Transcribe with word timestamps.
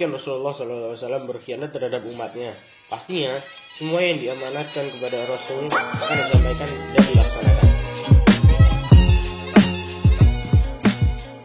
mungkin 0.00 0.16
Rasulullah 0.16 0.56
SAW 0.56 1.28
berkhianat 1.28 1.76
terhadap 1.76 2.00
umatnya. 2.08 2.56
Pastinya, 2.88 3.36
semua 3.76 4.00
yang 4.00 4.16
diamanatkan 4.16 4.96
kepada 4.96 5.28
Rasul 5.28 5.68
akan 5.68 6.16
disampaikan 6.24 6.68
dan 6.72 7.02
dilaksanakan. 7.04 7.68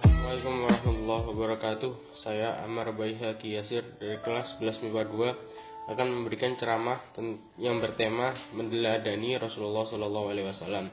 Assalamualaikum 0.08 0.64
warahmatullahi 0.64 1.26
wabarakatuh. 1.36 1.92
Saya 2.24 2.64
Amar 2.64 2.96
Baihaki 2.96 3.60
Yasir 3.60 4.00
dari 4.00 4.24
kelas 4.24 4.56
11 4.64 4.88
MIPA 4.88 5.04
2 5.04 5.92
akan 5.92 6.08
memberikan 6.16 6.56
ceramah 6.56 7.12
yang 7.60 7.84
bertema 7.84 8.40
mendeladani 8.56 9.36
Rasulullah 9.36 9.84
SAW. 9.84 10.88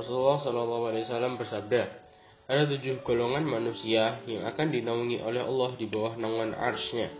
Rasulullah 0.00 0.36
SAW 0.40 1.36
bersabda, 1.36 1.82
ada 2.50 2.66
tujuh 2.66 3.06
golongan 3.06 3.46
manusia 3.46 4.18
yang 4.26 4.42
akan 4.42 4.74
dinaungi 4.74 5.22
oleh 5.22 5.38
Allah 5.38 5.70
di 5.78 5.86
bawah 5.86 6.18
naungan 6.18 6.50
arsnya 6.50 7.14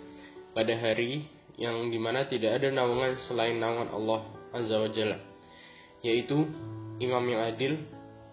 pada 0.50 0.74
hari 0.74 1.22
yang 1.54 1.86
di 1.86 2.02
mana 2.02 2.26
tidak 2.26 2.58
ada 2.58 2.74
naungan 2.74 3.14
selain 3.30 3.62
naungan 3.62 3.94
Allah 3.94 4.26
Azza 4.50 4.74
wa 4.74 4.90
Jalla 4.90 5.22
yaitu 6.02 6.50
imam 6.98 7.22
yang 7.30 7.46
adil 7.46 7.78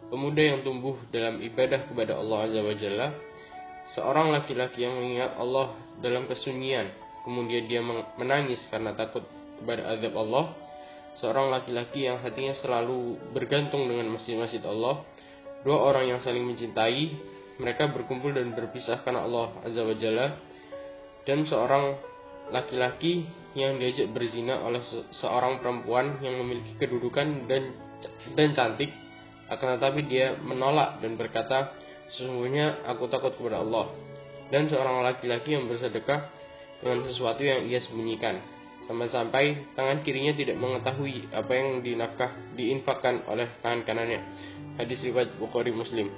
pemuda 0.09 0.41
yang 0.41 0.65
tumbuh 0.65 0.97
dalam 1.13 1.37
ibadah 1.45 1.85
kepada 1.85 2.17
Allah 2.17 2.49
Azza 2.49 2.65
wa 2.65 2.73
Jalla 2.73 3.07
seorang 3.93 4.33
laki-laki 4.33 4.81
yang 4.81 4.97
mengingat 4.97 5.37
Allah 5.37 5.77
dalam 6.01 6.25
kesunyian 6.25 6.89
kemudian 7.21 7.69
dia 7.69 7.85
menangis 8.17 8.65
karena 8.73 8.97
takut 8.97 9.21
kepada 9.61 9.85
azab 9.93 10.17
Allah 10.17 10.57
seorang 11.21 11.53
laki-laki 11.53 12.09
yang 12.09 12.17
hatinya 12.25 12.57
selalu 12.57 13.21
bergantung 13.37 13.85
dengan 13.85 14.09
masjid-masjid 14.17 14.65
Allah 14.65 15.05
Dua 15.67 15.83
orang 15.83 16.07
yang 16.07 16.23
saling 16.23 16.47
mencintai, 16.47 17.11
mereka 17.59 17.91
berkumpul 17.91 18.31
dan 18.31 18.55
berpisah 18.55 19.03
karena 19.03 19.27
Allah 19.27 19.51
Azza 19.67 19.83
wa 19.83 19.91
Jalla. 19.99 20.39
Dan 21.27 21.43
seorang 21.43 21.99
laki-laki 22.55 23.27
yang 23.51 23.75
diajak 23.75 24.15
berzina 24.15 24.63
oleh 24.63 24.79
se 24.79 25.03
seorang 25.19 25.59
perempuan 25.59 26.23
yang 26.23 26.39
memiliki 26.39 26.79
kedudukan 26.79 27.51
dan 27.51 27.75
dan 28.39 28.55
cantik, 28.55 28.95
akan 29.51 29.75
tetapi 29.75 30.07
dia 30.07 30.39
menolak 30.39 31.03
dan 31.03 31.19
berkata, 31.19 31.75
sesungguhnya 32.15 32.87
aku 32.87 33.11
takut 33.11 33.35
kepada 33.35 33.59
Allah. 33.59 33.91
Dan 34.47 34.71
seorang 34.71 35.03
laki-laki 35.03 35.51
yang 35.51 35.67
bersedekah 35.67 36.31
dengan 36.79 37.03
sesuatu 37.03 37.43
yang 37.43 37.67
ia 37.67 37.83
sembunyikan, 37.83 38.39
sampai-sampai 38.87 39.75
tangan 39.75 39.99
kirinya 39.99 40.31
tidak 40.31 40.55
mengetahui 40.63 41.27
apa 41.35 41.51
yang 41.51 41.83
dinafkah 41.83 42.55
diinfakkan 42.55 43.27
oleh 43.27 43.51
tangan 43.59 43.83
kanannya. 43.83 44.23
Hadis 44.77 45.01
riwayat 45.01 45.33
Bukhari 45.41 45.73
Muslim. 45.73 46.13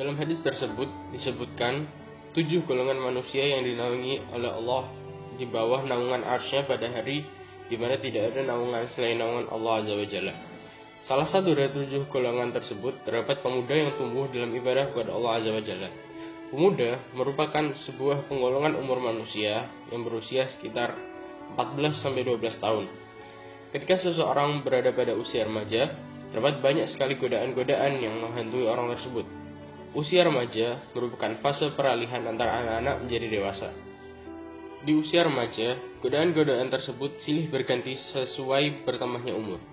Dalam 0.00 0.16
hadis 0.16 0.40
tersebut 0.40 0.88
disebutkan 1.12 1.84
tujuh 2.32 2.64
golongan 2.64 2.96
manusia 2.96 3.44
yang 3.44 3.68
dinaungi 3.68 4.32
oleh 4.32 4.48
Allah 4.48 4.88
di 5.36 5.44
bawah 5.44 5.84
naungan 5.84 6.24
arsnya 6.24 6.64
pada 6.64 6.88
hari 6.88 7.28
di 7.68 7.76
mana 7.76 8.00
tidak 8.00 8.32
ada 8.32 8.48
naungan 8.48 8.88
selain 8.96 9.20
naungan 9.20 9.52
Allah 9.52 9.72
Azza 9.84 9.92
wa 9.92 10.06
Jalla. 10.08 10.34
Salah 11.04 11.28
satu 11.28 11.52
dari 11.52 11.68
tujuh 11.68 12.08
golongan 12.08 12.56
tersebut 12.56 13.04
terdapat 13.04 13.44
pemuda 13.44 13.76
yang 13.76 13.92
tumbuh 14.00 14.24
dalam 14.32 14.56
ibadah 14.56 14.96
kepada 14.96 15.12
Allah 15.12 15.32
Azza 15.36 15.50
wa 15.52 15.60
Jalla. 15.60 15.90
Pemuda 16.48 16.90
merupakan 17.12 17.64
sebuah 17.84 18.24
penggolongan 18.32 18.72
umur 18.80 19.04
manusia 19.04 19.68
yang 19.92 20.00
berusia 20.00 20.48
sekitar 20.56 20.96
14 21.60 22.00
sampai 22.00 22.24
12 22.24 22.56
tahun. 22.56 22.88
Ketika 23.76 24.00
seseorang 24.00 24.64
berada 24.64 24.96
pada 24.96 25.12
usia 25.12 25.44
remaja, 25.44 26.15
terdapat 26.36 26.60
banyak 26.60 26.92
sekali 26.92 27.16
godaan-godaan 27.16 27.96
yang 27.96 28.20
menghantui 28.20 28.68
orang 28.68 28.92
tersebut. 28.92 29.24
Usia 29.96 30.20
remaja 30.20 30.84
merupakan 30.92 31.32
fase 31.40 31.72
peralihan 31.72 32.28
antara 32.28 32.60
anak-anak 32.60 33.08
menjadi 33.08 33.40
dewasa. 33.40 33.72
Di 34.84 34.92
usia 34.92 35.24
remaja, 35.24 35.80
godaan-godaan 36.04 36.68
tersebut 36.68 37.24
silih 37.24 37.48
berganti 37.48 37.96
sesuai 38.12 38.84
bertambahnya 38.84 39.32
umur. 39.32 39.64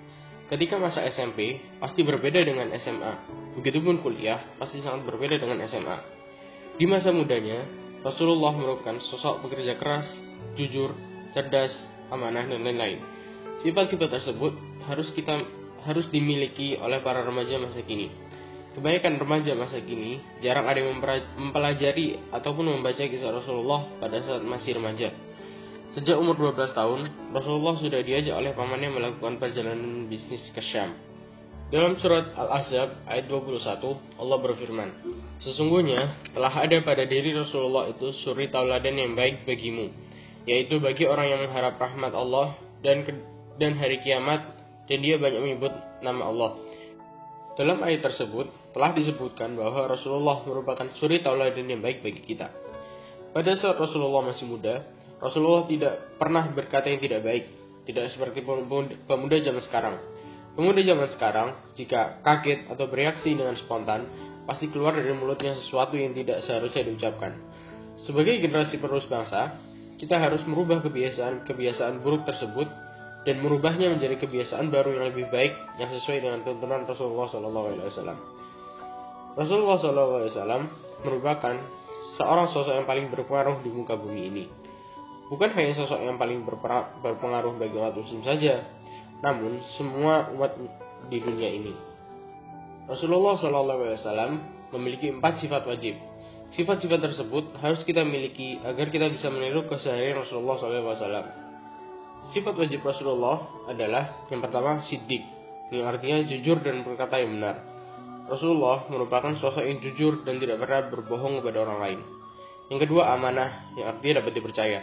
Ketika 0.47 0.79
masa 0.79 1.03
SMP, 1.11 1.59
pasti 1.83 1.99
berbeda 1.99 2.39
dengan 2.39 2.71
SMA. 2.79 3.13
Begitupun 3.59 3.99
kuliah, 3.99 4.55
pasti 4.55 4.79
sangat 4.79 5.03
berbeda 5.03 5.35
dengan 5.35 5.59
SMA. 5.67 5.97
Di 6.79 6.87
masa 6.87 7.11
mudanya, 7.11 7.59
Rasulullah 8.07 8.55
merupakan 8.55 9.03
sosok 9.11 9.43
pekerja 9.43 9.75
keras, 9.75 10.07
jujur, 10.55 10.95
cerdas, 11.35 11.75
amanah, 12.07 12.47
dan 12.47 12.63
lain-lain. 12.63 13.03
Sifat-sifat 13.67 14.15
tersebut 14.15 14.55
harus 14.87 15.11
kita 15.11 15.62
harus 15.83 16.07
dimiliki 16.09 16.79
oleh 16.79 17.03
para 17.03 17.23
remaja 17.23 17.59
masa 17.59 17.83
kini. 17.83 18.09
Kebanyakan 18.73 19.21
remaja 19.21 19.53
masa 19.53 19.77
kini 19.85 20.17
jarang 20.41 20.65
ada 20.65 20.81
yang 20.81 20.97
mempelajari 21.37 22.17
ataupun 22.33 22.73
membaca 22.73 23.05
kisah 23.05 23.29
Rasulullah 23.29 23.85
pada 24.01 24.17
saat 24.25 24.41
masih 24.41 24.81
remaja. 24.81 25.13
Sejak 25.93 26.17
umur 26.17 26.33
12 26.33 26.73
tahun, 26.73 27.05
Rasulullah 27.37 27.77
sudah 27.77 28.01
diajak 28.01 28.33
oleh 28.33 28.57
pamannya 28.57 28.89
melakukan 28.89 29.37
perjalanan 29.37 30.09
bisnis 30.09 30.41
ke 30.49 30.57
Syam. 30.73 30.97
Dalam 31.69 31.97
surat 32.01 32.33
Al-Ahzab 32.33 33.05
ayat 33.05 33.29
21, 33.29 34.17
Allah 34.17 34.37
berfirman, 34.41 34.89
Sesungguhnya 35.41 36.17
telah 36.33 36.49
ada 36.49 36.81
pada 36.81 37.05
diri 37.05 37.33
Rasulullah 37.37 37.89
itu 37.93 38.09
suri 38.25 38.49
tauladan 38.49 38.93
yang 38.93 39.13
baik 39.13 39.45
bagimu, 39.45 39.93
yaitu 40.49 40.81
bagi 40.81 41.05
orang 41.05 41.29
yang 41.29 41.41
mengharap 41.45 41.77
rahmat 41.77 42.13
Allah 42.13 42.57
dan 42.81 43.05
dan 43.57 43.77
hari 43.77 44.01
kiamat 44.01 44.52
dan 44.87 44.97
dia 44.99 45.15
banyak 45.15 45.41
menyebut 45.41 45.73
nama 46.03 46.27
Allah. 46.27 46.51
Dalam 47.53 47.85
ayat 47.85 48.01
tersebut 48.01 48.73
telah 48.73 48.91
disebutkan 48.97 49.53
bahwa 49.53 49.85
Rasulullah 49.85 50.41
merupakan 50.41 50.89
suri 50.97 51.21
tauladan 51.21 51.69
yang 51.69 51.85
baik 51.85 52.01
bagi 52.01 52.25
kita. 52.25 52.49
Pada 53.29 53.53
saat 53.57 53.77
Rasulullah 53.77 54.25
masih 54.25 54.49
muda, 54.49 54.81
Rasulullah 55.21 55.65
tidak 55.69 56.17
pernah 56.17 56.49
berkata 56.49 56.89
yang 56.89 57.01
tidak 57.01 57.21
baik, 57.21 57.45
tidak 57.85 58.09
seperti 58.09 58.41
pemuda 59.05 59.37
zaman 59.41 59.63
sekarang. 59.63 59.95
Pemuda 60.53 60.81
zaman 60.85 61.09
sekarang, 61.13 61.49
jika 61.73 62.21
kaget 62.21 62.69
atau 62.69 62.85
bereaksi 62.89 63.33
dengan 63.33 63.57
spontan, 63.57 64.05
pasti 64.45 64.69
keluar 64.69 64.93
dari 64.93 65.13
mulutnya 65.13 65.57
sesuatu 65.57 65.97
yang 65.97 66.13
tidak 66.13 66.45
seharusnya 66.45 66.85
diucapkan. 66.89 67.37
Sebagai 68.01 68.37
generasi 68.41 68.77
penerus 68.81 69.05
bangsa, 69.09 69.57
kita 69.97 70.17
harus 70.19 70.41
merubah 70.49 70.81
kebiasaan-kebiasaan 70.83 72.01
buruk 72.01 72.25
tersebut 72.27 72.67
dan 73.23 73.35
merubahnya 73.39 73.91
menjadi 73.95 74.19
kebiasaan 74.19 74.67
baru 74.67 74.99
yang 74.99 75.05
lebih 75.15 75.31
baik 75.31 75.53
yang 75.79 75.89
sesuai 75.89 76.19
dengan 76.19 76.39
tuntunan 76.43 76.83
Rasulullah 76.83 77.27
SAW. 77.31 78.15
Rasulullah 79.33 79.77
SAW 79.79 80.63
merupakan 81.07 81.55
seorang 82.19 82.47
sosok 82.51 82.75
yang 82.75 82.87
paling 82.87 83.07
berpengaruh 83.09 83.63
di 83.63 83.69
muka 83.71 83.95
bumi 83.95 84.21
ini. 84.27 84.43
Bukan 85.31 85.55
hanya 85.55 85.73
sosok 85.73 86.03
yang 86.03 86.19
paling 86.19 86.43
berpengaruh 87.01 87.55
bagi 87.55 87.75
umat 87.79 87.95
muslim 87.95 88.21
saja, 88.27 88.67
namun 89.23 89.63
semua 89.79 90.29
umat 90.35 90.59
di 91.07 91.17
dunia 91.23 91.49
ini. 91.49 91.73
Rasulullah 92.85 93.39
SAW 93.39 94.35
memiliki 94.75 95.07
empat 95.07 95.39
sifat 95.39 95.63
wajib 95.63 95.95
Sifat-sifat 96.53 97.01
tersebut 97.01 97.57
harus 97.65 97.81
kita 97.81 98.05
miliki 98.05 98.61
agar 98.61 98.93
kita 98.93 99.09
bisa 99.09 99.25
meniru 99.33 99.65
keseharian 99.65 100.21
Rasulullah 100.21 100.61
SAW. 100.61 101.42
Sifat 102.31 102.55
wajib 102.55 102.79
Rasulullah 102.85 103.67
adalah 103.67 104.23
yang 104.31 104.39
pertama 104.39 104.79
sidik, 104.87 105.25
yang 105.73 105.91
artinya 105.91 106.23
jujur 106.23 106.63
dan 106.63 106.85
berkata 106.87 107.19
yang 107.19 107.35
benar. 107.35 107.59
Rasulullah 108.31 108.87
merupakan 108.87 109.35
sosok 109.35 109.67
yang 109.67 109.83
jujur 109.83 110.23
dan 110.23 110.39
tidak 110.39 110.63
pernah 110.63 110.87
berbohong 110.87 111.43
kepada 111.43 111.67
orang 111.67 111.79
lain. 111.83 111.99
Yang 112.71 112.79
kedua 112.87 113.11
amanah, 113.11 113.75
yang 113.75 113.91
artinya 113.91 114.23
dapat 114.23 114.33
dipercaya. 114.39 114.79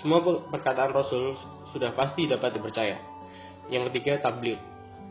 Semua 0.00 0.24
perkataan 0.24 0.96
Rasul 0.96 1.36
sudah 1.76 1.92
pasti 1.92 2.24
dapat 2.24 2.56
dipercaya. 2.56 2.96
Yang 3.68 3.92
ketiga 3.92 4.24
tabligh, 4.24 4.56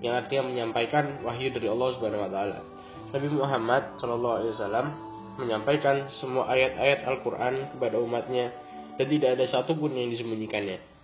yang 0.01 0.17
artinya 0.17 0.49
menyampaikan 0.49 1.21
wahyu 1.21 1.53
dari 1.53 1.69
Allah 1.69 1.89
Subhanahu 1.93 2.25
wa 2.25 2.31
taala. 2.33 2.59
Nabi 3.07 3.27
Muhammad 3.31 3.83
SAW 4.01 4.89
menyampaikan 5.37 6.09
semua 6.17 6.49
ayat-ayat 6.49 7.05
Al-Quran 7.05 7.77
kepada 7.77 8.01
umatnya 8.01 8.51
dan 8.97 9.05
tidak 9.07 9.29
ada 9.37 9.45
satupun 9.45 9.93
yang 9.93 10.09
disembunyikannya. 10.09 10.96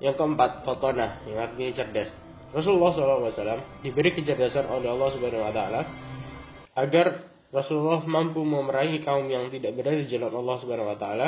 Yang 0.00 0.14
keempat, 0.16 0.64
fotona, 0.64 1.20
yang 1.28 1.44
artinya 1.44 1.72
cerdas. 1.76 2.10
Rasulullah 2.50 2.90
SAW 2.90 3.84
diberi 3.84 4.10
kecerdasan 4.16 4.66
oleh 4.66 4.90
Allah 4.90 5.08
Subhanahu 5.14 5.44
Wa 5.46 5.54
Taala 5.54 5.80
agar 6.74 7.06
Rasulullah 7.54 8.02
mampu 8.02 8.42
memerangi 8.42 9.06
kaum 9.06 9.30
yang 9.30 9.46
tidak 9.54 9.76
berada 9.78 10.02
di 10.02 10.10
jalan 10.10 10.34
Allah 10.34 10.56
Subhanahu 10.58 10.90
Wa 10.90 10.98
Taala 10.98 11.26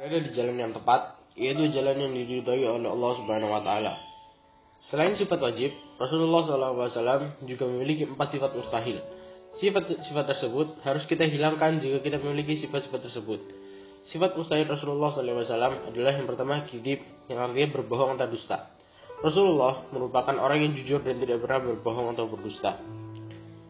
berada 0.00 0.18
di 0.18 0.30
jalan 0.34 0.56
yang 0.58 0.72
tepat, 0.74 1.22
yaitu 1.38 1.70
jalan 1.70 2.02
yang 2.02 2.12
diridhoi 2.16 2.66
oleh 2.66 2.88
Allah 2.90 3.12
Subhanahu 3.20 3.52
Wa 3.52 3.62
Taala. 3.62 3.92
Selain 4.78 5.14
sifat 5.14 5.38
wajib, 5.42 5.74
Rasulullah 5.98 6.46
SAW 6.46 7.42
juga 7.42 7.66
memiliki 7.66 8.06
empat 8.06 8.30
sifat 8.30 8.54
mustahil, 8.54 9.02
Sifat-sifat 9.56 10.24
tersebut 10.28 10.76
harus 10.84 11.08
kita 11.08 11.24
hilangkan 11.24 11.80
jika 11.80 12.04
kita 12.04 12.20
memiliki 12.20 12.60
sifat-sifat 12.60 13.08
tersebut. 13.08 13.40
Sifat 14.06 14.38
mustahil 14.38 14.70
Rasulullah 14.70 15.10
SAW 15.10 15.90
adalah 15.90 16.12
yang 16.14 16.26
pertama 16.30 16.62
kidib, 16.68 17.02
yang 17.26 17.42
artinya 17.42 17.68
berbohong 17.74 18.14
atau 18.14 18.30
dusta. 18.30 18.70
Rasulullah 19.18 19.90
merupakan 19.90 20.36
orang 20.38 20.62
yang 20.62 20.72
jujur 20.78 21.02
dan 21.02 21.18
tidak 21.18 21.42
pernah 21.42 21.74
berbohong 21.74 22.14
atau 22.14 22.30
berdusta. 22.30 22.78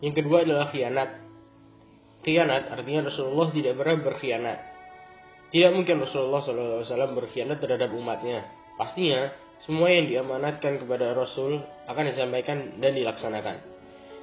Yang 0.04 0.14
kedua 0.22 0.44
adalah 0.44 0.68
khianat. 0.68 1.10
Khianat 2.20 2.68
artinya 2.68 3.08
Rasulullah 3.08 3.48
tidak 3.50 3.74
pernah 3.80 3.96
berkhianat. 4.04 4.58
Tidak 5.48 5.70
mungkin 5.72 6.04
Rasulullah 6.04 6.44
SAW 6.44 7.16
berkhianat 7.16 7.56
terhadap 7.56 7.88
umatnya. 7.96 8.44
Pastinya, 8.76 9.32
semua 9.64 9.88
yang 9.90 10.06
diamanatkan 10.06 10.84
kepada 10.84 11.16
Rasul 11.16 11.58
akan 11.88 12.04
disampaikan 12.12 12.78
dan 12.78 12.92
dilaksanakan. 12.94 13.56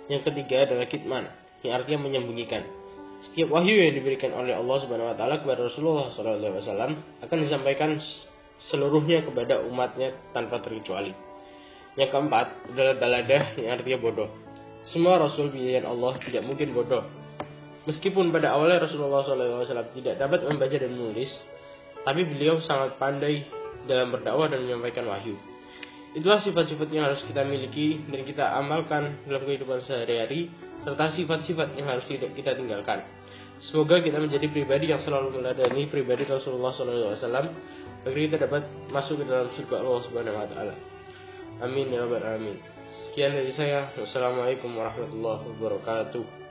Yang 0.08 0.22
ketiga 0.32 0.70
adalah 0.70 0.86
kitman, 0.86 1.26
yang 1.66 1.82
artinya 1.82 2.06
menyembunyikan. 2.06 2.85
Setiap 3.24 3.48
wahyu 3.52 3.80
yang 3.80 3.96
diberikan 3.96 4.36
oleh 4.36 4.52
Allah 4.52 4.78
Subhanahu 4.84 5.12
wa 5.12 5.18
taala 5.18 5.40
kepada 5.40 5.66
Rasulullah 5.66 6.12
SAW 6.12 7.24
akan 7.24 7.38
disampaikan 7.40 7.98
seluruhnya 8.72 9.24
kepada 9.24 9.64
umatnya 9.64 10.16
tanpa 10.36 10.60
terkecuali. 10.60 11.16
Yang 11.96 12.10
keempat 12.12 12.48
adalah 12.76 12.96
daladah 13.00 13.44
yang 13.56 13.80
artinya 13.80 14.00
bodoh. 14.04 14.30
Semua 14.84 15.18
Rasul 15.18 15.50
pilihan 15.50 15.88
Allah 15.88 16.20
tidak 16.22 16.44
mungkin 16.44 16.76
bodoh. 16.76 17.04
Meskipun 17.86 18.34
pada 18.34 18.58
awalnya 18.58 18.84
Rasulullah 18.84 19.22
SAW 19.22 19.94
tidak 19.94 20.18
dapat 20.18 20.44
membaca 20.46 20.76
dan 20.76 20.92
menulis, 20.92 21.30
tapi 22.02 22.26
beliau 22.26 22.58
sangat 22.62 22.98
pandai 22.98 23.46
dalam 23.86 24.10
berdakwah 24.10 24.50
dan 24.50 24.66
menyampaikan 24.66 25.06
wahyu. 25.06 25.38
Itulah 26.16 26.40
sifat-sifat 26.40 26.88
yang 26.96 27.12
harus 27.12 27.22
kita 27.28 27.44
miliki 27.44 28.00
dan 28.08 28.24
kita 28.24 28.56
amalkan 28.56 29.20
dalam 29.28 29.44
kehidupan 29.44 29.84
sehari-hari 29.84 30.48
serta 30.88 31.12
sifat-sifat 31.12 31.76
yang 31.76 31.92
harus 31.92 32.08
kita 32.08 32.56
tinggalkan. 32.56 33.04
Semoga 33.60 34.00
kita 34.00 34.20
menjadi 34.20 34.48
pribadi 34.48 34.92
yang 34.92 35.04
selalu 35.04 35.40
meladani 35.40 35.88
pribadi 35.92 36.28
Rasulullah 36.28 36.72
SAW 36.76 37.20
agar 37.20 38.16
kita 38.16 38.36
dapat 38.40 38.64
masuk 38.92 39.24
ke 39.24 39.26
dalam 39.28 39.52
surga 39.56 39.76
Allah 39.80 40.00
Subhanahu 40.08 40.40
Wa 40.40 40.48
Taala. 40.52 40.76
Amin 41.64 41.88
ya 41.92 42.04
rabbal 42.04 42.24
alamin. 42.24 42.60
Sekian 43.10 43.32
dari 43.32 43.52
saya. 43.56 43.92
Wassalamualaikum 43.96 44.72
warahmatullahi 44.76 45.56
wabarakatuh. 45.56 46.45